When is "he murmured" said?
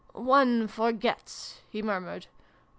1.69-2.25